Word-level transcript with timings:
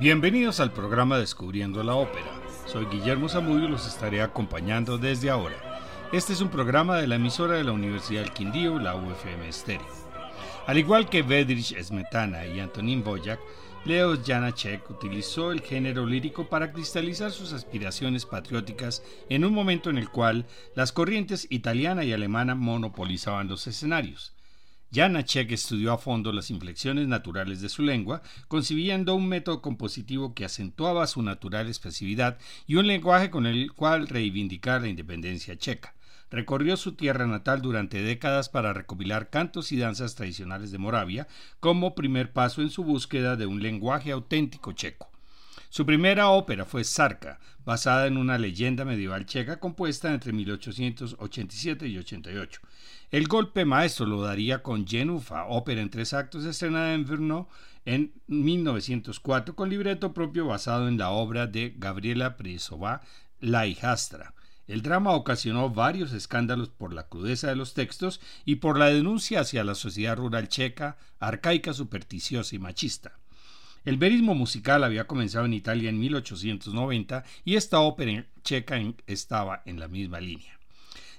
Bienvenidos 0.00 0.60
al 0.60 0.72
programa 0.72 1.18
Descubriendo 1.18 1.82
la 1.82 1.94
Ópera. 1.94 2.32
Soy 2.64 2.86
Guillermo 2.86 3.28
Zamudio 3.28 3.66
y 3.66 3.70
los 3.70 3.86
estaré 3.86 4.22
acompañando 4.22 4.96
desde 4.96 5.28
ahora. 5.28 5.56
Este 6.10 6.32
es 6.32 6.40
un 6.40 6.48
programa 6.48 6.96
de 6.96 7.06
la 7.06 7.16
emisora 7.16 7.56
de 7.56 7.64
la 7.64 7.72
Universidad 7.72 8.22
del 8.22 8.32
Quindío, 8.32 8.78
la 8.78 8.96
UFM 8.96 9.46
Estéreo. 9.46 9.86
Al 10.66 10.78
igual 10.78 11.10
que 11.10 11.20
Vedrich 11.20 11.78
Smetana 11.78 12.46
y 12.46 12.60
Antonín 12.60 13.04
Boyac, 13.04 13.40
Leo 13.84 14.16
Janacek 14.24 14.88
utilizó 14.88 15.52
el 15.52 15.60
género 15.60 16.06
lírico 16.06 16.48
para 16.48 16.72
cristalizar 16.72 17.30
sus 17.30 17.52
aspiraciones 17.52 18.24
patrióticas 18.24 19.02
en 19.28 19.44
un 19.44 19.52
momento 19.52 19.90
en 19.90 19.98
el 19.98 20.08
cual 20.08 20.46
las 20.74 20.92
corrientes 20.92 21.46
italiana 21.50 22.04
y 22.04 22.14
alemana 22.14 22.54
monopolizaban 22.54 23.48
los 23.48 23.66
escenarios. 23.66 24.32
Janacek 24.92 25.52
estudió 25.52 25.92
a 25.92 25.98
fondo 25.98 26.32
las 26.32 26.50
inflexiones 26.50 27.06
naturales 27.06 27.60
de 27.60 27.68
su 27.68 27.82
lengua, 27.82 28.22
concibiendo 28.48 29.14
un 29.14 29.28
método 29.28 29.62
compositivo 29.62 30.34
que 30.34 30.44
acentuaba 30.44 31.06
su 31.06 31.22
natural 31.22 31.68
expresividad 31.68 32.38
y 32.66 32.74
un 32.74 32.88
lenguaje 32.88 33.30
con 33.30 33.46
el 33.46 33.72
cual 33.72 34.08
reivindicar 34.08 34.82
la 34.82 34.88
independencia 34.88 35.56
checa. 35.56 35.94
Recorrió 36.28 36.76
su 36.76 36.92
tierra 36.92 37.26
natal 37.26 37.62
durante 37.62 38.02
décadas 38.02 38.48
para 38.48 38.72
recopilar 38.72 39.30
cantos 39.30 39.70
y 39.70 39.76
danzas 39.76 40.16
tradicionales 40.16 40.72
de 40.72 40.78
Moravia 40.78 41.28
como 41.60 41.94
primer 41.94 42.32
paso 42.32 42.60
en 42.60 42.70
su 42.70 42.82
búsqueda 42.82 43.36
de 43.36 43.46
un 43.46 43.62
lenguaje 43.62 44.10
auténtico 44.10 44.72
checo. 44.72 45.08
Su 45.68 45.86
primera 45.86 46.30
ópera 46.30 46.64
fue 46.64 46.82
Sarka, 46.82 47.38
basada 47.64 48.08
en 48.08 48.16
una 48.16 48.38
leyenda 48.38 48.84
medieval 48.84 49.24
checa 49.24 49.60
compuesta 49.60 50.12
entre 50.12 50.32
1887 50.32 51.86
y 51.86 51.96
88. 51.96 52.60
El 53.10 53.26
golpe 53.26 53.64
maestro 53.64 54.06
lo 54.06 54.22
daría 54.22 54.62
con 54.62 54.86
Jenufa, 54.86 55.46
ópera 55.46 55.80
en 55.80 55.90
tres 55.90 56.14
actos 56.14 56.44
estrenada 56.44 56.94
en 56.94 57.04
Brno 57.04 57.48
en 57.84 58.12
1904 58.28 59.56
con 59.56 59.68
libreto 59.68 60.14
propio 60.14 60.46
basado 60.46 60.86
en 60.86 60.96
la 60.96 61.10
obra 61.10 61.48
de 61.48 61.74
Gabriela 61.76 62.36
Prisova, 62.36 63.00
La 63.40 63.66
hijastra. 63.66 64.32
El 64.68 64.82
drama 64.82 65.10
ocasionó 65.10 65.70
varios 65.70 66.12
escándalos 66.12 66.68
por 66.68 66.92
la 66.92 67.08
crudeza 67.08 67.48
de 67.48 67.56
los 67.56 67.74
textos 67.74 68.20
y 68.44 68.56
por 68.56 68.78
la 68.78 68.86
denuncia 68.86 69.40
hacia 69.40 69.64
la 69.64 69.74
sociedad 69.74 70.16
rural 70.16 70.46
checa, 70.46 70.96
arcaica, 71.18 71.72
supersticiosa 71.72 72.54
y 72.54 72.60
machista. 72.60 73.18
El 73.84 73.96
verismo 73.96 74.36
musical 74.36 74.84
había 74.84 75.08
comenzado 75.08 75.46
en 75.46 75.54
Italia 75.54 75.90
en 75.90 75.98
1890 75.98 77.24
y 77.44 77.56
esta 77.56 77.80
ópera 77.80 78.24
checa 78.44 78.80
estaba 79.08 79.62
en 79.66 79.80
la 79.80 79.88
misma 79.88 80.20
línea. 80.20 80.59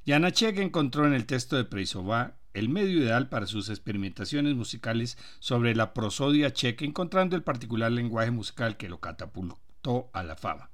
Janacek 0.06 0.58
encontró 0.58 1.06
en 1.06 1.14
el 1.14 1.26
texto 1.26 1.56
de 1.56 1.66
Preisová 1.66 2.36
el 2.54 2.70
medio 2.70 3.00
ideal 3.00 3.30
para 3.30 3.46
sus 3.46 3.70
experimentaciones 3.70 4.56
musicales 4.56 5.18
sobre 5.40 5.76
la 5.76 5.94
prosodia 5.94 6.52
checa, 6.52 6.86
encontrando 6.86 7.36
el 7.36 7.44
particular 7.44 7.92
lenguaje 7.92 8.32
musical 8.32 8.78
que 8.78 8.90
lo 8.90 9.00
catapultó 9.00 10.10
a 10.14 10.24
la 10.24 10.36
fama. 10.36 10.70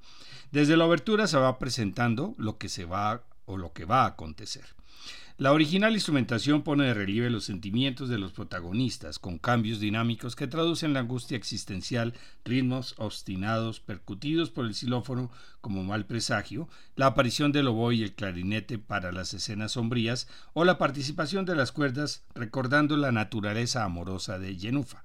Desde 0.52 0.78
la 0.78 0.86
obertura 0.86 1.28
se 1.28 1.38
va 1.38 1.60
presentando 1.60 2.36
lo 2.38 2.58
que 2.58 2.70
se 2.70 2.86
va 2.86 3.24
o 3.48 3.58
lo 3.58 3.74
que 3.74 3.86
va 3.86 4.04
a 4.04 4.10
acontecer. 4.10 4.66
La 5.40 5.54
original 5.54 5.94
instrumentación 5.94 6.64
pone 6.64 6.86
de 6.86 6.96
relieve 6.96 7.30
los 7.30 7.46
sentimientos 7.46 8.10
de 8.10 8.18
los 8.18 8.32
protagonistas, 8.32 9.20
con 9.20 9.38
cambios 9.38 9.80
dinámicos 9.80 10.36
que 10.36 10.48
traducen 10.48 10.94
la 10.94 11.02
angustia 11.02 11.38
existencial, 11.38 12.16
ritmos 12.44 12.96
obstinados, 12.98 13.80
percutidos 13.80 14.50
por 14.50 14.66
el 14.66 14.74
xilófono 14.74 15.30
como 15.62 15.84
mal 15.84 16.08
presagio, 16.08 16.68
la 16.96 17.06
aparición 17.06 17.52
del 17.52 17.68
oboe 17.68 17.94
y 17.94 18.04
el 18.04 18.16
clarinete 18.16 18.80
para 18.80 19.12
las 19.12 19.32
escenas 19.36 19.74
sombrías, 19.74 20.28
o 20.54 20.66
la 20.66 20.80
participación 20.80 21.46
de 21.46 21.56
las 21.56 21.72
cuerdas 21.72 22.26
recordando 22.34 22.98
la 22.98 23.12
naturaleza 23.12 23.84
amorosa 23.84 24.40
de 24.40 24.56
Jenufa. 24.56 25.04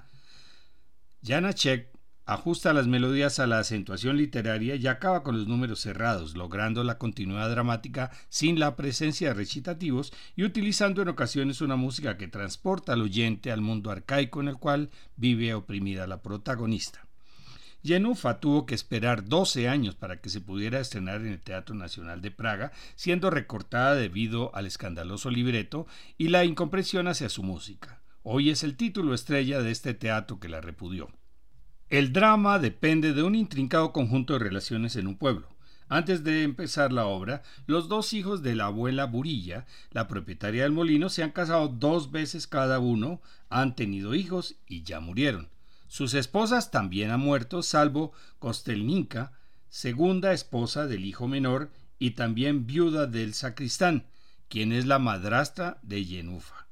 Janacek 1.23 1.91
ajusta 2.25 2.73
las 2.73 2.87
melodías 2.87 3.39
a 3.39 3.47
la 3.47 3.59
acentuación 3.59 4.17
literaria 4.17 4.77
y 4.77 4.87
acaba 4.87 5.23
con 5.23 5.37
los 5.37 5.49
números 5.49 5.81
cerrados, 5.81 6.37
logrando 6.37 6.85
la 6.85 6.99
continuidad 6.99 7.51
dramática 7.51 8.11
sin 8.29 8.59
la 8.59 8.77
presencia 8.77 9.29
de 9.29 9.35
recitativos 9.35 10.13
y 10.37 10.45
utilizando 10.45 11.03
en 11.03 11.09
ocasiones 11.09 11.61
una 11.61 11.77
música 11.77 12.17
que 12.17 12.29
transporta 12.29 12.93
al 12.93 13.03
oyente 13.03 13.51
al 13.51 13.61
mundo 13.61 13.91
arcaico 13.91 14.41
en 14.41 14.49
el 14.49 14.57
cual 14.57 14.91
vive 15.17 15.55
oprimida 15.55 16.07
la 16.07 16.23
protagonista. 16.23 17.07
Jenufa 17.85 18.39
tuvo 18.39 18.65
que 18.65 18.77
esperar 18.77 19.25
12 19.25 19.69
años 19.69 19.97
para 19.97 20.21
que 20.21 20.31
se 20.31 20.41
pudiera 20.41 20.79
estrenar 20.79 21.21
en 21.23 21.29
el 21.29 21.41
Teatro 21.41 21.75
Nacional 21.75 22.23
de 22.23 22.31
Praga, 22.31 22.71
siendo 22.95 23.29
recortada 23.29 23.97
debido 23.97 24.55
al 24.55 24.67
escandaloso 24.67 25.31
libreto 25.31 25.87
y 26.17 26.29
la 26.29 26.45
incomprensión 26.45 27.09
hacia 27.09 27.29
su 27.29 27.43
música. 27.43 28.01
Hoy 28.23 28.51
es 28.51 28.63
el 28.63 28.77
título 28.77 29.15
estrella 29.15 29.63
de 29.63 29.73
este 29.73 29.95
teatro 29.95 30.39
que 30.39 30.49
la 30.49 30.61
repudió. 30.61 31.11
El 31.93 32.15
drama 32.15 32.59
depende 32.59 33.13
de 33.13 33.23
un 33.23 33.35
intrincado 33.35 33.93
conjunto 33.93 34.33
de 34.33 34.39
relaciones 34.39 34.97
en 34.97 35.07
un 35.07 35.19
pueblo. 35.19 35.47
Antes 35.91 36.25
de 36.25 36.43
empezar 36.43 36.91
la 36.91 37.05
obra, 37.05 37.43
los 37.67 37.87
dos 37.87 38.15
hijos 38.15 38.43
de 38.43 38.55
la 38.55 38.65
abuela 38.65 39.05
Burilla, 39.05 39.67
la 39.91 40.09
propietaria 40.09 40.63
del 40.63 40.73
molino, 40.73 41.11
se 41.11 41.23
han 41.23 41.33
casado 41.33 41.69
dos 41.69 42.11
veces 42.11 42.47
cada 42.47 42.79
uno, 42.79 43.21
han 43.51 43.77
tenido 43.77 44.15
hijos 44.15 44.55
y 44.67 44.85
ya 44.85 45.01
murieron. 45.01 45.51
Sus 45.87 46.15
esposas 46.15 46.71
también 46.71 47.11
han 47.11 47.21
muerto, 47.21 47.63
salvo 47.63 48.13
Kostelninka, 48.39 49.33
segunda 49.69 50.33
esposa 50.33 50.87
del 50.87 51.05
hijo 51.05 51.29
menor 51.29 51.71
y 51.99 52.13
también 52.13 52.67
viuda 52.67 53.07
del 53.07 53.35
sacristán, 53.35 54.07
quien 54.49 54.73
es 54.73 54.87
la 54.87 54.99
madrastra 54.99 55.77
de 55.83 56.07
Yenufa. 56.07 56.63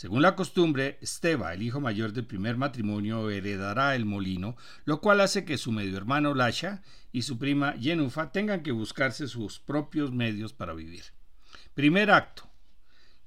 Según 0.00 0.22
la 0.22 0.34
costumbre, 0.34 0.96
Esteba, 1.02 1.52
el 1.52 1.62
hijo 1.62 1.78
mayor 1.78 2.14
del 2.14 2.24
primer 2.24 2.56
matrimonio, 2.56 3.28
heredará 3.28 3.94
el 3.94 4.06
molino, 4.06 4.56
lo 4.86 5.02
cual 5.02 5.20
hace 5.20 5.44
que 5.44 5.58
su 5.58 5.72
medio 5.72 5.94
hermano 5.98 6.32
Lasha 6.32 6.80
y 7.12 7.20
su 7.20 7.36
prima 7.36 7.76
Yenufa 7.76 8.32
tengan 8.32 8.62
que 8.62 8.72
buscarse 8.72 9.28
sus 9.28 9.58
propios 9.58 10.10
medios 10.10 10.54
para 10.54 10.72
vivir. 10.72 11.02
Primer 11.74 12.10
acto. 12.10 12.50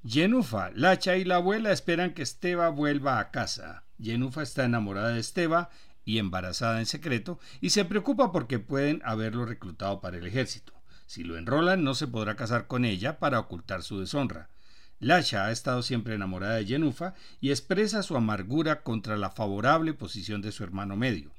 Yenufa, 0.02 0.72
Lacha 0.72 1.16
y 1.16 1.26
la 1.26 1.36
abuela 1.36 1.72
esperan 1.72 2.16
que 2.16 2.24
Esteba 2.24 2.70
vuelva 2.70 3.20
a 3.20 3.30
casa. 3.30 3.84
Yenufa 4.00 4.42
está 4.42 4.66
enamorada 4.66 5.10
de 5.10 5.20
Esteba 5.20 5.70
y 6.04 6.18
embarazada 6.18 6.80
en 6.80 6.88
secreto 6.88 7.38
y 7.62 7.70
se 7.70 7.86
preocupa 7.86 8.32
porque 8.32 8.58
pueden 8.58 9.00
haberlo 9.06 9.46
reclutado 9.46 10.02
para 10.02 10.18
el 10.18 10.26
ejército. 10.26 10.74
Si 11.06 11.24
lo 11.24 11.38
enrolan 11.38 11.84
no 11.84 11.94
se 11.94 12.08
podrá 12.08 12.36
casar 12.36 12.66
con 12.66 12.84
ella 12.84 13.20
para 13.20 13.40
ocultar 13.40 13.84
su 13.84 14.00
deshonra. 14.00 14.50
Lasha 15.04 15.46
ha 15.46 15.52
estado 15.52 15.84
siempre 15.84 16.16
enamorada 16.16 16.56
de 16.56 16.66
Yenufa 16.66 17.14
y 17.42 17.52
expresa 17.52 18.04
su 18.04 18.16
amargura 18.16 18.82
contra 18.82 19.18
la 19.18 19.30
favorable 19.30 19.94
posición 19.94 20.42
de 20.42 20.52
su 20.52 20.64
hermano 20.64 20.96
medio. 20.96 21.32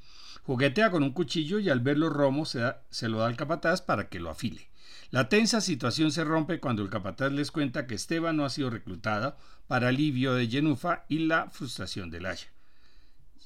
Juguetea 0.45 0.91
con 0.91 1.03
un 1.03 1.13
cuchillo 1.13 1.59
y 1.59 1.71
al 1.71 1.81
ver 1.81 1.97
los 1.97 2.13
romos 2.13 2.57
se, 2.91 3.09
lo 3.09 3.19
da 3.19 3.27
al 3.27 3.37
capataz 3.37 3.81
para 3.81 4.09
que 4.09 4.21
lo 4.21 4.31
afile. 4.31 4.69
La 5.11 5.29
tensa 5.29 5.61
situación 5.61 6.13
se 6.13 6.25
rompe 6.25 6.61
cuando 6.61 6.83
el 6.83 6.91
capataz 6.91 7.33
les 7.33 7.51
cuenta 7.51 7.87
que 7.87 7.95
Esteban 7.95 8.37
no 8.37 8.45
ha 8.45 8.51
sido 8.51 8.69
reclutada 8.69 9.37
para 9.67 9.89
alivio 9.89 10.35
de 10.35 10.49
Yenufa 10.49 11.05
y 11.09 11.21
la 11.21 11.49
frustración 11.51 12.11
de 12.11 12.21
Lasha. 12.21 12.49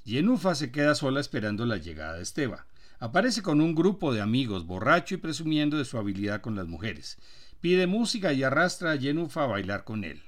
Yenufa 0.05 0.55
se 0.55 0.73
queda 0.73 0.95
sola 0.95 1.21
esperando 1.21 1.67
la 1.67 1.77
llegada 1.77 2.15
de 2.15 2.23
Esteban. 2.23 2.61
Aparece 2.99 3.43
con 3.43 3.61
un 3.61 3.77
grupo 3.77 4.13
de 4.13 4.21
amigos, 4.21 4.67
borracho 4.67 5.15
y 5.15 5.19
presumiendo 5.19 5.77
de 5.77 5.85
su 5.85 5.99
habilidad 5.99 6.41
con 6.41 6.57
las 6.57 6.67
mujeres. 6.67 7.19
Pide 7.61 7.87
música 7.87 8.33
y 8.33 8.45
arrastra 8.45 8.93
a 8.93 8.97
Yenufa 8.97 9.45
a 9.45 9.47
bailar 9.47 9.85
con 9.85 10.05
él. 10.05 10.23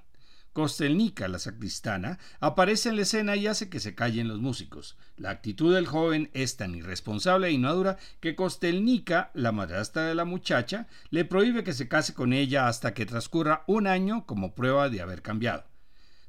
Kostelnika, 0.52 1.28
la 1.28 1.38
sacristana, 1.38 2.18
aparece 2.40 2.88
en 2.88 2.96
la 2.96 3.02
escena 3.02 3.36
y 3.36 3.46
hace 3.46 3.68
que 3.68 3.78
se 3.78 3.94
callen 3.94 4.26
los 4.26 4.40
músicos. 4.40 4.96
La 5.16 5.30
actitud 5.30 5.72
del 5.72 5.86
joven 5.86 6.28
es 6.34 6.56
tan 6.56 6.74
irresponsable 6.74 7.46
e 7.46 7.52
inmadura 7.52 7.98
que 8.18 8.34
Kostelnika, 8.34 9.30
la 9.34 9.52
madrastra 9.52 10.06
de 10.06 10.16
la 10.16 10.24
muchacha, 10.24 10.88
le 11.10 11.24
prohíbe 11.24 11.62
que 11.62 11.72
se 11.72 11.86
case 11.86 12.14
con 12.14 12.32
ella 12.32 12.66
hasta 12.66 12.94
que 12.94 13.06
transcurra 13.06 13.62
un 13.68 13.86
año 13.86 14.26
como 14.26 14.56
prueba 14.56 14.88
de 14.88 15.00
haber 15.00 15.22
cambiado. 15.22 15.64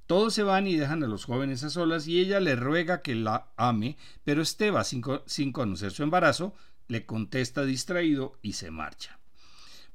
Todos 0.05 0.35
se 0.35 0.43
van 0.43 0.67
y 0.67 0.75
dejan 0.75 1.03
a 1.03 1.07
los 1.07 1.25
jóvenes 1.25 1.63
a 1.63 1.71
solas 1.71 2.07
y 2.07 2.19
ella 2.19 2.39
le 2.39 2.55
ruega 2.55 3.01
que 3.01 3.15
la 3.15 3.47
ame, 3.57 3.97
pero 4.23 4.43
Esteba, 4.43 4.83
sin 4.83 5.51
conocer 5.51 5.91
su 5.91 6.03
embarazo, 6.03 6.53
le 6.87 7.07
contesta 7.07 7.63
distraído 7.63 8.37
y 8.43 8.53
se 8.53 8.69
marcha. 8.69 9.20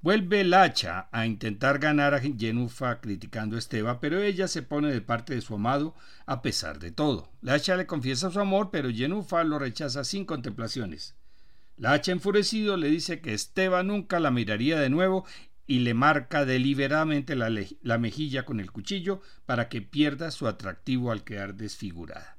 Vuelve 0.02 0.44
Lacha 0.44 1.08
a 1.10 1.26
intentar 1.26 1.78
ganar 1.78 2.14
a 2.14 2.20
Yenufa 2.20 3.00
criticando 3.00 3.56
a 3.56 3.58
Esteba, 3.58 3.98
pero 3.98 4.22
ella 4.22 4.46
se 4.46 4.62
pone 4.62 4.92
de 4.92 5.00
parte 5.00 5.34
de 5.34 5.40
su 5.40 5.54
amado 5.54 5.94
a 6.26 6.42
pesar 6.42 6.78
de 6.78 6.92
todo. 6.92 7.32
Lacha 7.40 7.76
le 7.76 7.86
confiesa 7.86 8.30
su 8.30 8.38
amor, 8.38 8.70
pero 8.70 8.90
Yenufa 8.90 9.42
lo 9.42 9.58
rechaza 9.58 10.04
sin 10.04 10.24
contemplaciones. 10.24 11.16
Lacha 11.76 12.12
enfurecido 12.12 12.76
le 12.76 12.88
dice 12.88 13.20
que 13.20 13.34
Esteba 13.34 13.82
nunca 13.82 14.20
la 14.20 14.30
miraría 14.30 14.78
de 14.78 14.90
nuevo 14.90 15.24
y 15.66 15.80
le 15.80 15.94
marca 15.94 16.44
deliberadamente 16.44 17.34
la, 17.34 17.50
la 17.82 17.98
mejilla 17.98 18.44
con 18.44 18.60
el 18.60 18.70
cuchillo 18.70 19.20
para 19.44 19.68
que 19.68 19.82
pierda 19.82 20.30
su 20.30 20.46
atractivo 20.46 21.10
al 21.10 21.24
quedar 21.24 21.54
desfigurada. 21.54 22.35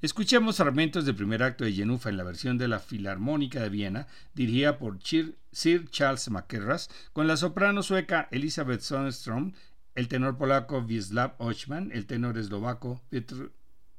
Escuchemos 0.00 0.58
fragmentos 0.58 1.04
del 1.04 1.16
primer 1.16 1.42
acto 1.42 1.64
de 1.64 1.72
Jenufa 1.72 2.08
en 2.08 2.16
la 2.16 2.22
versión 2.22 2.56
de 2.56 2.68
la 2.68 2.78
Filarmónica 2.78 3.60
de 3.60 3.68
Viena, 3.68 4.06
dirigida 4.32 4.78
por 4.78 5.00
Sir 5.02 5.90
Charles 5.90 6.30
McKerras, 6.30 6.88
con 7.12 7.26
la 7.26 7.36
soprano 7.36 7.82
sueca 7.82 8.28
Elizabeth 8.30 8.80
Sonnestrom, 8.80 9.54
el 9.96 10.06
tenor 10.06 10.38
polaco 10.38 10.78
Wisław 10.78 11.32
Ochman, 11.38 11.90
el 11.92 12.06
tenor 12.06 12.38
eslovaco 12.38 13.02
Petr 13.08 13.50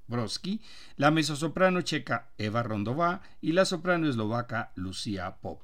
Broski, 0.07 0.61
la 0.95 1.11
mezzosoprano 1.11 1.81
checa 1.81 2.31
Eva 2.37 2.63
Rondová 2.63 3.21
y 3.41 3.51
la 3.51 3.65
soprano 3.65 4.07
eslovaca 4.07 4.71
Lucia 4.75 5.35
Pop. 5.41 5.63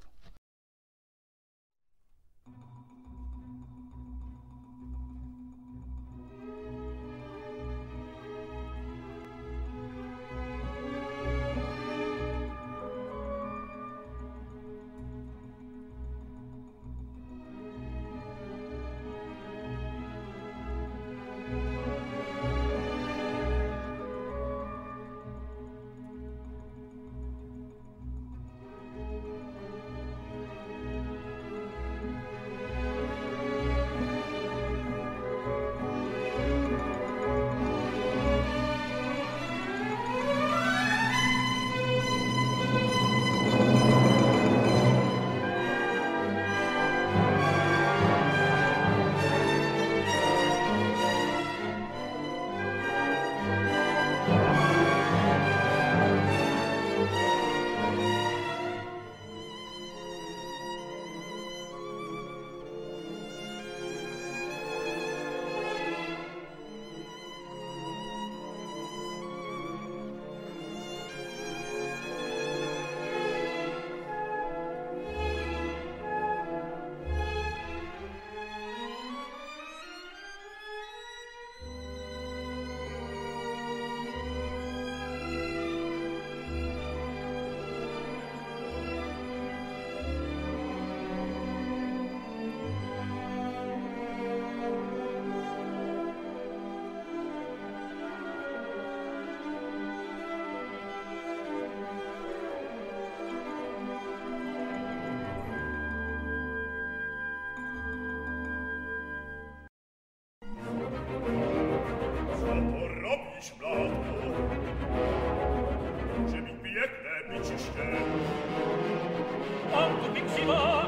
porte 119.76 120.14
Pixiva, 120.14 120.88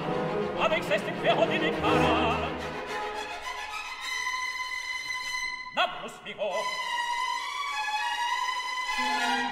avec 0.63 0.83
ses 0.83 0.99
ferro 1.21 1.45
di 1.45 1.59
Nicara. 1.59 2.37
Namus 5.75 6.15
vivo. 6.25 6.49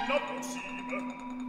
Namus 0.08 0.54
vivo. 0.54 1.45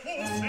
Fuß 0.00 0.41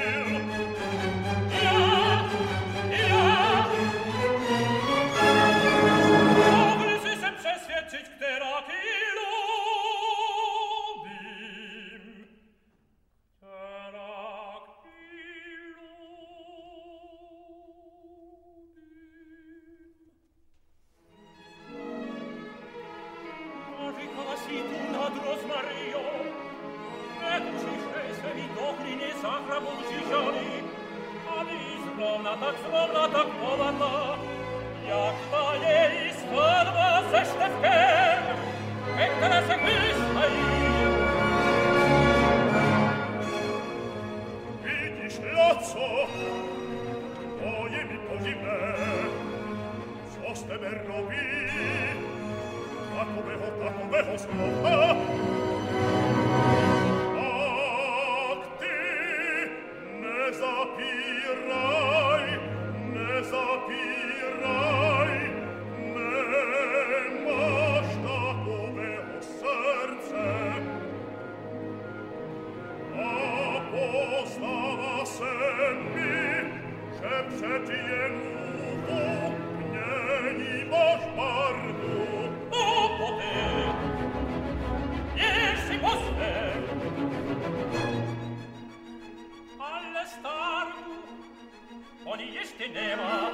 teneva, 92.63 93.32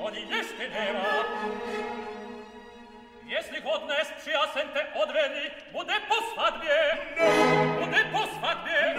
он 0.00 0.14
и 0.14 0.20
есть 0.20 0.56
Финева. 0.56 1.26
Если 3.26 3.60
годность 3.60 4.12
чья 4.24 4.46
сенте 4.54 4.86
одвени, 4.94 5.52
буде 5.72 5.92
по 6.08 6.14
свадьбе, 6.32 6.98
буде 7.78 8.04
по 8.12 8.26
свадьбе. 8.26 8.94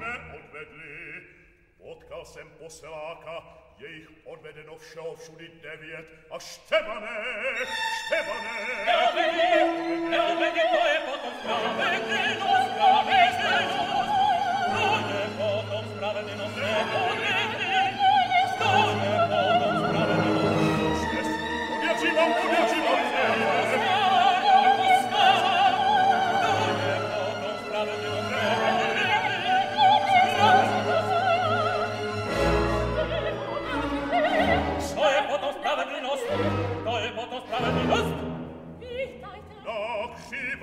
Не 0.00 0.14
odvedli, 0.36 1.22
potkal 1.78 2.24
jsem 2.24 2.48
poseláka, 2.58 3.42
je 3.78 3.88
jich 3.88 4.08
odvedeno 4.24 4.76
všeho 4.78 5.16
všudy 5.16 5.50
devět 5.62 6.06
a 6.30 6.38
Štebané, 6.38 7.24
Štebané. 8.06 8.56
Neodvedli, 8.86 10.10
neodvedli, 10.10 10.60
to 10.60 10.88
je 10.88 11.00
potom 11.10 11.32
spravedlnost, 11.40 12.70
spravedlnost, 12.74 13.38
to 14.78 15.14
je 15.18 15.26
potom 15.36 15.84
spravedlnost, 15.96 16.54
spravedlnost. 16.54 17.23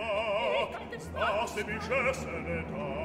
mat, 0.02 0.70
da 1.14 1.48
se 1.48 1.64
bischösse 1.68 2.32
ne 2.46 2.64
da. 2.72 3.01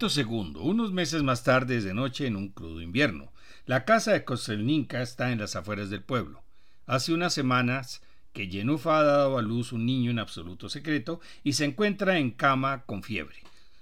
Acto 0.00 0.08
segundo. 0.08 0.62
Unos 0.62 0.92
meses 0.92 1.22
más 1.22 1.44
tarde 1.44 1.76
es 1.76 1.84
de 1.84 1.92
noche 1.92 2.26
en 2.26 2.34
un 2.34 2.48
crudo 2.48 2.80
invierno. 2.80 3.34
La 3.66 3.84
casa 3.84 4.14
de 4.14 4.24
Kostelninka 4.24 5.02
está 5.02 5.30
en 5.30 5.38
las 5.38 5.56
afueras 5.56 5.90
del 5.90 6.02
pueblo. 6.02 6.42
Hace 6.86 7.12
unas 7.12 7.34
semanas 7.34 8.00
que 8.32 8.48
Yenufa 8.48 8.98
ha 8.98 9.02
dado 9.02 9.36
a 9.36 9.42
luz 9.42 9.72
un 9.72 9.84
niño 9.84 10.10
en 10.10 10.18
absoluto 10.18 10.70
secreto 10.70 11.20
y 11.44 11.52
se 11.52 11.66
encuentra 11.66 12.16
en 12.16 12.30
cama 12.30 12.84
con 12.86 13.02
fiebre. 13.02 13.36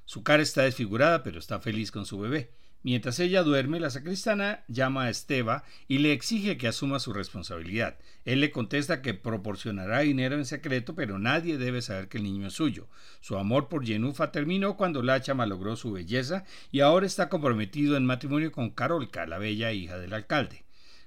Su 0.07 0.25
cara 0.25 0.43
está 0.43 0.63
desfigurada, 0.63 1.23
pero 1.23 1.39
está 1.39 1.61
feliz 1.61 1.93
con 1.93 2.05
su 2.05 2.19
bebé. 2.19 2.51
Mientras 2.85 3.19
ella 3.19 3.43
duerme, 3.43 3.81
la 3.81 3.91
sacristana 3.91 4.63
llama 4.69 5.05
a 5.05 5.11
Esteba 5.11 5.65
y 5.89 5.99
le 5.99 6.13
exige 6.13 6.57
que 6.57 6.69
asuma 6.69 7.01
su 7.01 7.13
responsabilidad. 7.13 7.99
Él 8.25 8.41
le 8.41 8.53
contesta 8.53 9.03
que 9.03 9.15
proporcionará 9.15 10.01
dinero 10.01 10.37
en 10.37 10.45
secreto, 10.45 10.95
pero 10.95 11.19
nadie 11.19 11.59
debe 11.59 11.83
saber 11.83 12.09
que 12.09 12.19
el 12.19 12.25
niño 12.25 12.47
es 12.47 12.55
suyo. 12.55 12.89
Su 13.21 13.37
amor 13.37 13.69
por 13.69 13.85
Yenufa 13.85 14.31
terminó 14.31 14.77
cuando 14.77 15.03
Lacha 15.03 15.35
malogró 15.35 15.75
su 15.75 15.93
belleza 15.93 16.45
y 16.71 16.81
ahora 16.81 17.07
está 17.07 17.29
comprometido 17.29 17.97
en 17.97 18.07
matrimonio 18.07 18.53
con 18.53 18.71
Carolca, 18.71 19.27
la 19.27 19.39
bella 19.39 19.73
hija 19.73 19.99
del 19.99 20.15
alcalde. 20.15 20.65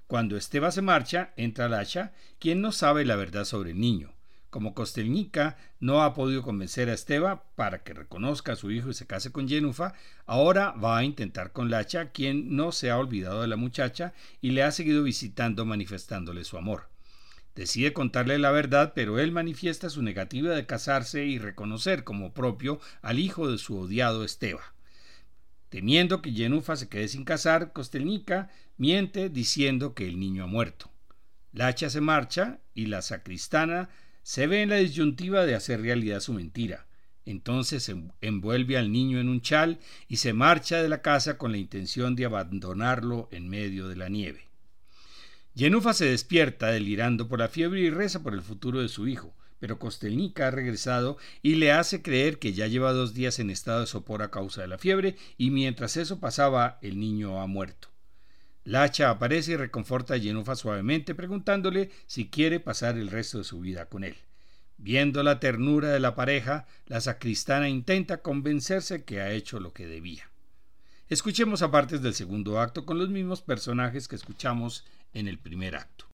Cuando 0.07 0.36
Esteba 0.36 0.71
se 0.71 0.81
marcha, 0.81 1.31
entra 1.38 1.69
Lacha, 1.69 2.12
quien 2.38 2.60
no 2.60 2.73
sabe 2.73 3.05
la 3.05 3.15
verdad 3.15 3.45
sobre 3.45 3.71
el 3.71 3.79
niño. 3.79 4.13
Como 4.52 4.74
Kostelnica 4.74 5.56
no 5.80 6.04
ha 6.04 6.14
podido 6.14 6.44
convencer 6.44 6.90
a 6.90 6.94
Esteba 6.94 7.46
para 7.56 7.84
que 7.84 7.94
reconozca 7.94 8.52
a 8.52 8.56
su 8.58 8.70
hijo 8.70 8.90
y 8.90 8.94
se 8.94 9.08
case 9.08 9.32
con 9.32 9.48
Yenufa, 9.48 9.94
ahora 10.26 10.72
va 10.72 10.98
a 10.98 11.06
intentar 11.06 11.54
con 11.54 11.72
Lacha, 11.72 12.12
quien 12.12 12.54
no 12.58 12.74
se 12.74 12.92
ha 12.92 12.98
olvidado 12.98 13.42
de 13.42 13.48
la 13.48 13.56
muchacha 13.56 14.14
y 14.42 14.52
le 14.52 14.64
ha 14.64 14.72
seguido 14.72 15.04
visitando 15.04 15.64
manifestándole 15.64 16.44
su 16.44 16.58
amor. 16.58 16.90
Decide 17.56 17.94
contarle 17.94 18.40
la 18.40 18.52
verdad, 18.52 18.92
pero 18.94 19.20
él 19.20 19.32
manifiesta 19.32 19.90
su 19.90 20.02
negativa 20.02 20.54
de 20.54 20.66
casarse 20.66 21.26
y 21.26 21.40
reconocer 21.40 22.04
como 22.04 22.34
propio 22.34 22.82
al 23.02 23.20
hijo 23.20 23.50
de 23.50 23.58
su 23.58 23.78
odiado 23.78 24.26
Esteba. 24.26 24.74
Temiendo 25.70 26.22
que 26.22 26.34
Yenufa 26.34 26.76
se 26.76 26.90
quede 26.90 27.08
sin 27.08 27.24
casar, 27.24 27.72
Kostelnica 27.72 28.50
miente 28.76 29.30
diciendo 29.30 29.94
que 29.94 30.10
el 30.10 30.20
niño 30.20 30.44
ha 30.44 30.48
muerto. 30.48 30.92
Lacha 31.54 31.90
se 31.90 32.02
marcha 32.02 32.60
y 32.74 32.88
la 32.88 33.02
sacristana 33.02 33.90
se 34.23 34.47
ve 34.47 34.62
en 34.62 34.69
la 34.69 34.77
disyuntiva 34.77 35.45
de 35.45 35.55
hacer 35.55 35.81
realidad 35.81 36.19
su 36.19 36.34
mentira. 36.34 36.86
Entonces 37.25 37.91
envuelve 38.21 38.77
al 38.77 38.91
niño 38.91 39.19
en 39.19 39.29
un 39.29 39.41
chal 39.41 39.79
y 40.07 40.17
se 40.17 40.34
marcha 40.34 40.81
de 40.81 40.89
la 40.89 41.01
casa 41.01 41.38
con 41.38 41.51
la 41.51 41.57
intención 41.57 42.15
de 42.15 42.25
abandonarlo 42.25 43.29
en 43.31 43.47
medio 43.47 43.88
de 43.88 43.95
la 43.95 44.10
nieve. 44.10 44.47
Yenufa 45.53 45.93
se 45.93 46.05
despierta 46.05 46.67
delirando 46.67 47.27
por 47.27 47.39
la 47.39 47.47
fiebre 47.49 47.81
y 47.81 47.89
reza 47.89 48.23
por 48.23 48.34
el 48.34 48.41
futuro 48.41 48.81
de 48.81 48.89
su 48.89 49.07
hijo, 49.07 49.36
pero 49.60 49.77
Kostelnica 49.77 50.47
ha 50.47 50.51
regresado 50.51 51.17
y 51.43 51.55
le 51.55 51.71
hace 51.71 52.01
creer 52.01 52.39
que 52.39 52.53
ya 52.53 52.67
lleva 52.67 52.93
dos 52.93 53.13
días 53.13 53.38
en 53.38 53.49
estado 53.49 53.81
de 53.81 53.88
sopor 53.88 54.23
a 54.23 54.31
causa 54.31 54.62
de 54.62 54.67
la 54.67 54.77
fiebre 54.77 55.17
y 55.38 55.51
mientras 55.51 55.97
eso 55.97 56.19
pasaba 56.19 56.79
el 56.81 56.99
niño 56.99 57.41
ha 57.41 57.47
muerto. 57.47 57.90
Lacha 58.63 59.10
aparece 59.10 59.54
y 59.54 59.56
reconforta 59.58 60.13
a 60.13 60.17
Yenufa 60.17 60.56
suavemente 60.56 61.15
preguntándole 61.15 61.89
si 62.06 62.30
quiere 62.30 62.60
pasar 62.60 62.97
el 62.97 63.10
resto 63.10 63.39
de 63.39 63.43
su 63.43 63.60
vida 63.60 63.88
con 63.88 64.04
él. 64.04 64.17
Viendo 64.78 65.24
la 65.24 65.39
ternura 65.39 65.89
de 65.89 66.00
la 66.00 66.15
pareja, 66.15 66.65
la 66.88 67.02
sacristana 67.02 67.69
intenta 67.69 68.21
convencerse 68.21 69.04
que 69.04 69.21
ha 69.21 69.32
hecho 69.32 69.60
lo 69.60 69.74
que 69.74 69.88
debía. 69.88 70.30
Escuchemos 71.08 71.62
a 71.62 71.71
partes 71.71 72.02
del 72.02 72.13
segundo 72.13 72.60
acto 72.60 72.86
con 72.86 72.97
los 72.97 73.10
mismos 73.10 73.41
personajes 73.41 74.08
que 74.08 74.15
escuchamos 74.15 74.86
en 75.13 75.28
el 75.28 75.38
primer 75.38 75.76
acto. 75.76 76.11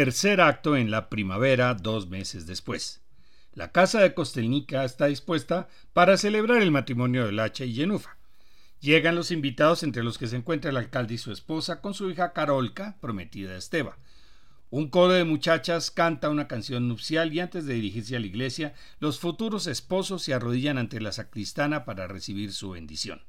Tercer 0.00 0.40
acto 0.40 0.78
en 0.78 0.90
la 0.90 1.10
primavera, 1.10 1.74
dos 1.74 2.08
meses 2.08 2.46
después. 2.46 3.02
La 3.52 3.70
casa 3.70 4.00
de 4.00 4.14
Kostelnika 4.14 4.82
está 4.82 5.04
dispuesta 5.04 5.68
para 5.92 6.16
celebrar 6.16 6.62
el 6.62 6.70
matrimonio 6.70 7.26
de 7.26 7.32
Lacha 7.32 7.66
y 7.66 7.74
Yenufa. 7.74 8.16
Llegan 8.80 9.14
los 9.14 9.30
invitados 9.30 9.82
entre 9.82 10.02
los 10.02 10.16
que 10.16 10.26
se 10.26 10.36
encuentra 10.36 10.70
el 10.70 10.78
alcalde 10.78 11.12
y 11.12 11.18
su 11.18 11.32
esposa 11.32 11.82
con 11.82 11.92
su 11.92 12.10
hija 12.10 12.32
Carolka, 12.32 12.96
prometida 13.02 13.52
a 13.52 13.58
Esteba. 13.58 13.98
Un 14.70 14.88
coro 14.88 15.12
de 15.12 15.24
muchachas 15.24 15.90
canta 15.90 16.30
una 16.30 16.48
canción 16.48 16.88
nupcial 16.88 17.34
y 17.34 17.40
antes 17.40 17.66
de 17.66 17.74
dirigirse 17.74 18.16
a 18.16 18.20
la 18.20 18.26
iglesia, 18.26 18.72
los 19.00 19.20
futuros 19.20 19.66
esposos 19.66 20.22
se 20.22 20.32
arrodillan 20.32 20.78
ante 20.78 20.98
la 21.02 21.12
sacristana 21.12 21.84
para 21.84 22.08
recibir 22.08 22.54
su 22.54 22.70
bendición. 22.70 23.26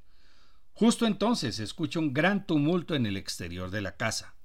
Justo 0.72 1.06
entonces 1.06 1.58
se 1.58 1.66
escucha 1.66 2.00
un 2.00 2.14
gran 2.14 2.48
tumulto 2.48 2.96
en 2.96 3.08
el 3.08 3.18
exterior 3.18 3.72
de 3.72 3.82
la 3.82 3.98
casa. 3.98 4.36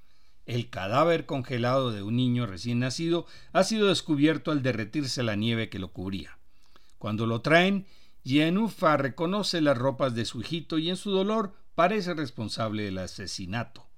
El 0.47 0.71
cadáver 0.71 1.27
congelado 1.27 1.91
de 1.91 2.03
un 2.03 2.17
niño 2.17 2.47
recién 2.47 2.79
nacido 2.79 3.27
ha 3.53 3.65
sido 3.65 3.89
descubierto 3.89 4.53
al 4.53 4.63
derretirse 4.63 5.25
la 5.25 5.35
nieve 5.35 5.69
que 5.69 5.81
lo 5.81 5.93
cubría. 5.93 6.39
Cuando 6.99 7.27
lo 7.27 7.41
traen, 7.41 7.87
Yenufa 8.23 8.97
reconoce 8.97 9.61
las 9.61 9.77
ropas 9.77 10.15
de 10.15 10.25
su 10.25 10.41
hijito 10.41 10.79
y 10.79 10.89
en 10.89 10.97
su 10.97 11.11
dolor 11.11 11.55
parece 11.75 12.15
responsable 12.15 12.85
del 12.85 12.99
asesinato. 12.99 13.89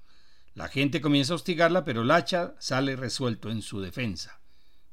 La 0.54 0.68
gente 0.68 1.00
comienza 1.00 1.34
a 1.34 1.36
hostigarla, 1.36 1.84
pero 1.84 2.02
Lacha 2.02 2.54
sale 2.58 2.96
resuelto 2.96 3.50
en 3.50 3.62
su 3.62 3.80
defensa. 3.80 4.40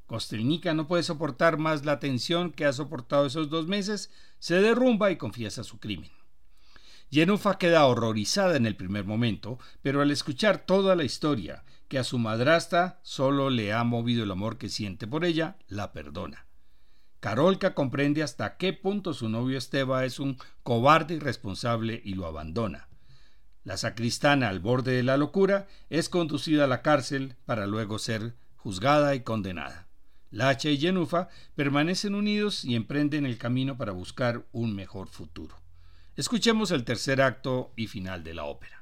Kostelnika 0.06 0.74
no 0.74 0.86
puede 0.86 1.02
soportar 1.02 1.58
más 1.58 1.84
la 1.84 1.98
tensión 1.98 2.52
que 2.52 2.66
ha 2.66 2.72
soportado 2.72 3.26
esos 3.26 3.50
dos 3.50 3.66
meses, 3.66 4.10
se 4.38 4.60
derrumba 4.60 5.10
y 5.10 5.16
confiesa 5.16 5.64
su 5.64 5.80
crimen. 5.80 6.12
Yenufa 7.10 7.58
queda 7.58 7.86
horrorizada 7.86 8.56
en 8.56 8.66
el 8.66 8.76
primer 8.76 9.04
momento, 9.04 9.58
pero 9.82 10.02
al 10.02 10.10
escuchar 10.10 10.58
toda 10.58 10.96
la 10.96 11.04
historia, 11.04 11.64
que 11.88 11.98
a 11.98 12.04
su 12.04 12.18
madrastra 12.18 12.98
solo 13.02 13.48
le 13.50 13.72
ha 13.72 13.84
movido 13.84 14.24
el 14.24 14.30
amor 14.30 14.58
que 14.58 14.68
siente 14.68 15.06
por 15.06 15.24
ella, 15.24 15.56
la 15.68 15.92
perdona. 15.92 16.46
Carolka 17.20 17.74
comprende 17.74 18.22
hasta 18.22 18.56
qué 18.56 18.72
punto 18.72 19.14
su 19.14 19.28
novio 19.28 19.56
Esteba 19.56 20.04
es 20.04 20.18
un 20.18 20.38
cobarde 20.62 21.14
irresponsable 21.14 22.00
y 22.04 22.14
lo 22.14 22.26
abandona. 22.26 22.88
La 23.64 23.76
sacristana, 23.76 24.48
al 24.48 24.60
borde 24.60 24.92
de 24.92 25.02
la 25.02 25.16
locura, 25.16 25.66
es 25.90 26.08
conducida 26.08 26.64
a 26.64 26.68
la 26.68 26.82
cárcel 26.82 27.36
para 27.46 27.66
luego 27.66 27.98
ser 27.98 28.34
juzgada 28.56 29.14
y 29.14 29.20
condenada. 29.20 29.88
Lacha 30.30 30.70
y 30.70 30.78
Yenufa 30.78 31.28
permanecen 31.54 32.14
unidos 32.14 32.64
y 32.64 32.74
emprenden 32.74 33.26
el 33.26 33.38
camino 33.38 33.76
para 33.76 33.92
buscar 33.92 34.44
un 34.52 34.74
mejor 34.74 35.08
futuro. 35.08 35.56
Escuchemos 36.16 36.70
el 36.70 36.84
tercer 36.84 37.20
acto 37.20 37.74
y 37.76 37.88
final 37.88 38.24
de 38.24 38.32
la 38.32 38.44
ópera. 38.44 38.75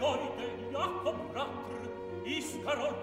Goite, 0.00 0.48
Jakob 0.72 1.16
Ratr, 1.34 1.82
Iskarol 2.26 2.94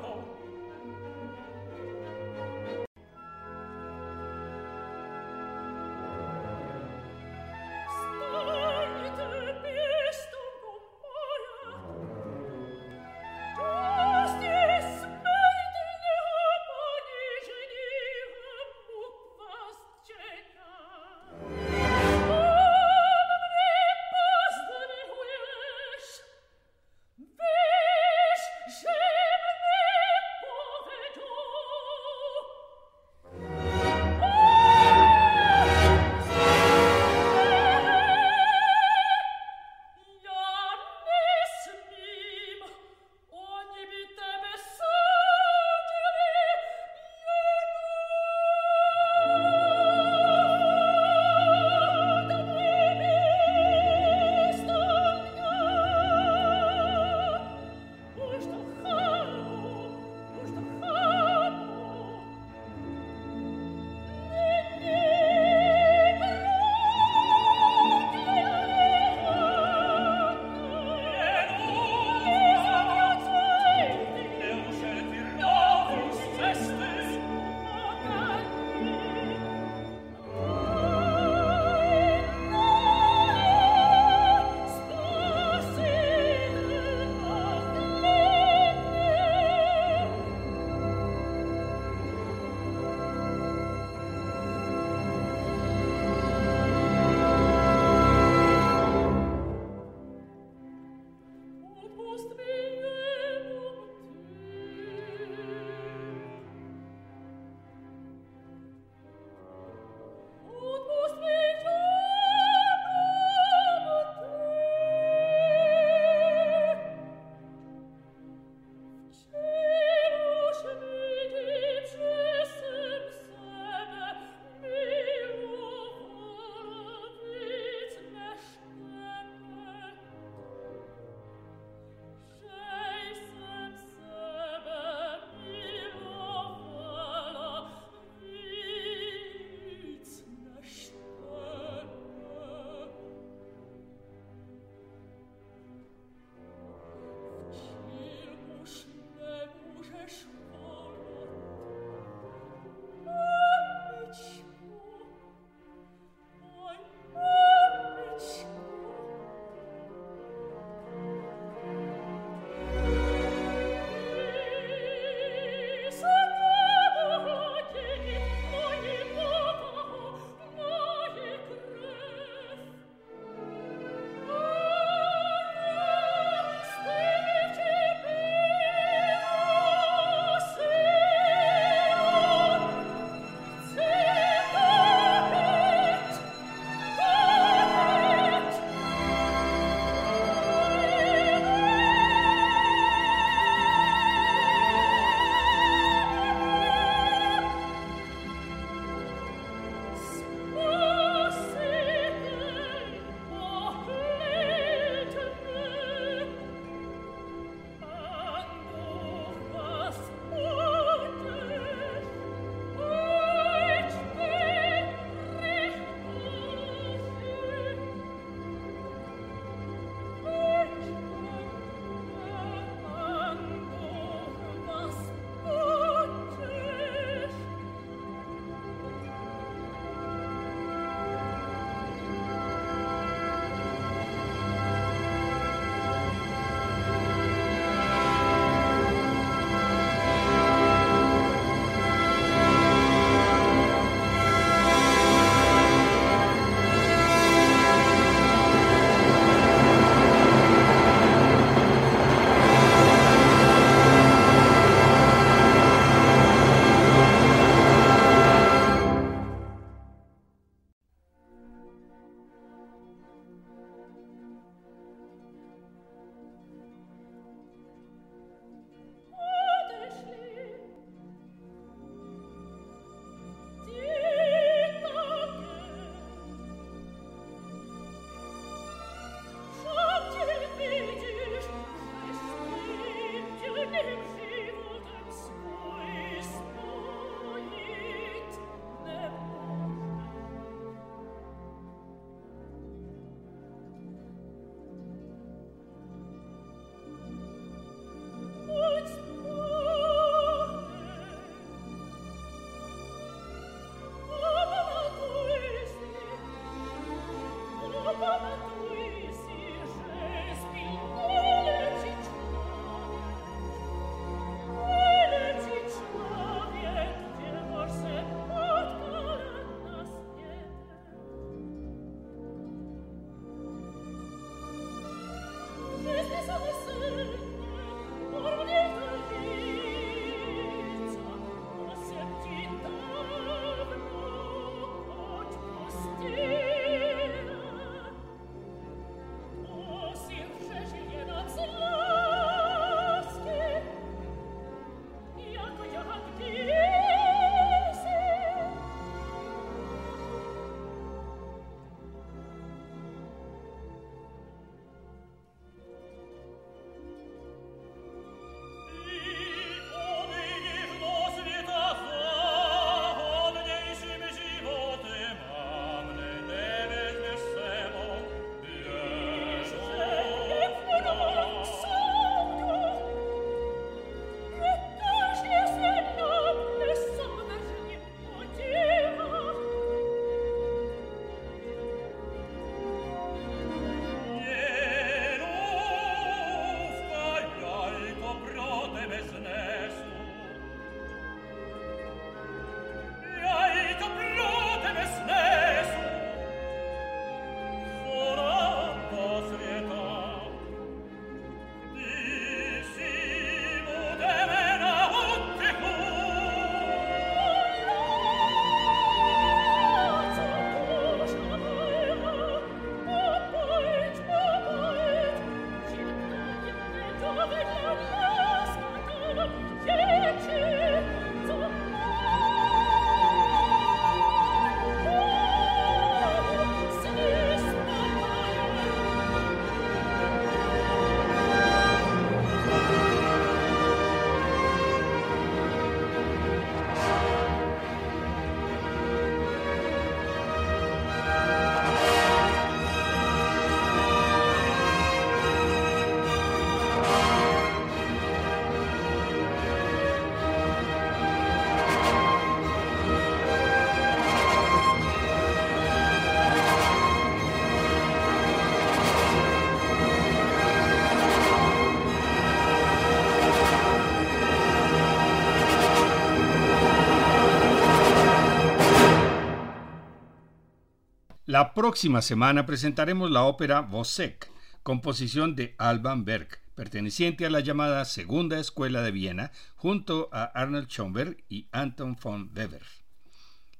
La 471.41 471.55
próxima 471.55 472.03
semana 472.03 472.45
presentaremos 472.45 473.09
la 473.09 473.23
ópera 473.23 473.61
Vosek, 473.61 474.29
composición 474.61 475.35
de 475.35 475.55
Alban 475.57 476.05
Berg, 476.05 476.27
perteneciente 476.53 477.25
a 477.25 477.31
la 477.31 477.39
llamada 477.39 477.83
Segunda 477.85 478.39
Escuela 478.39 478.83
de 478.83 478.91
Viena, 478.91 479.31
junto 479.55 480.07
a 480.11 480.25
Arnold 480.25 480.67
Schoenberg 480.67 481.17
y 481.29 481.47
Anton 481.51 481.97
von 481.99 482.29
Weber. 482.35 482.61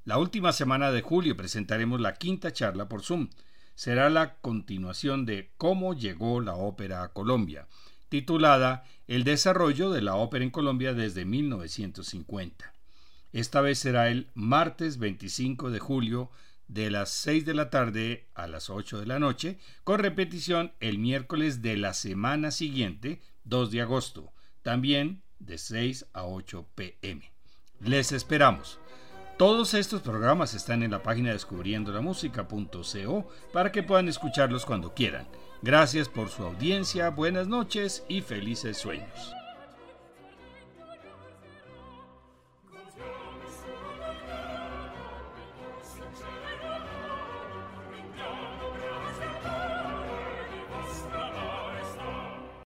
La 0.05 0.19
última 0.19 0.51
semana 0.51 0.91
de 0.91 1.01
julio 1.01 1.35
presentaremos 1.35 1.99
la 1.99 2.13
quinta 2.13 2.53
charla 2.53 2.87
por 2.87 3.01
Zoom. 3.01 3.29
Será 3.73 4.11
la 4.11 4.35
continuación 4.35 5.25
de 5.25 5.49
Cómo 5.57 5.95
llegó 5.95 6.39
la 6.39 6.53
ópera 6.53 7.01
a 7.01 7.13
Colombia, 7.13 7.65
titulada 8.09 8.83
El 9.07 9.23
desarrollo 9.23 9.89
de 9.89 10.03
la 10.03 10.13
ópera 10.13 10.43
en 10.43 10.51
Colombia 10.51 10.93
desde 10.93 11.25
1950. 11.25 12.73
Esta 13.33 13.59
vez 13.61 13.79
será 13.79 14.09
el 14.09 14.27
martes 14.35 14.99
25 14.99 15.71
de 15.71 15.79
julio 15.79 16.29
de 16.71 16.89
las 16.89 17.09
6 17.09 17.45
de 17.45 17.53
la 17.53 17.69
tarde 17.69 18.29
a 18.33 18.47
las 18.47 18.69
8 18.69 19.01
de 19.01 19.05
la 19.05 19.19
noche, 19.19 19.59
con 19.83 19.99
repetición 19.99 20.71
el 20.79 20.97
miércoles 20.99 21.61
de 21.61 21.75
la 21.75 21.93
semana 21.93 22.49
siguiente, 22.51 23.21
2 23.43 23.71
de 23.71 23.81
agosto, 23.81 24.31
también 24.61 25.21
de 25.39 25.57
6 25.57 26.05
a 26.13 26.25
8 26.25 26.69
pm. 26.73 27.29
Les 27.81 28.13
esperamos. 28.13 28.79
Todos 29.37 29.73
estos 29.73 30.01
programas 30.01 30.53
están 30.53 30.83
en 30.83 30.91
la 30.91 31.03
página 31.03 31.31
descubriendolamusica.co 31.31 33.27
para 33.51 33.71
que 33.71 33.83
puedan 33.83 34.07
escucharlos 34.07 34.65
cuando 34.65 34.93
quieran. 34.93 35.27
Gracias 35.61 36.07
por 36.07 36.29
su 36.29 36.43
audiencia, 36.43 37.09
buenas 37.09 37.47
noches 37.47 38.05
y 38.07 38.21
felices 38.21 38.77
sueños. 38.77 39.40